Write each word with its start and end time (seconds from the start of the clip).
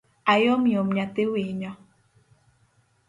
Ayomyom 0.33 0.87
nyathi 0.95 1.23
winyo 1.31 1.71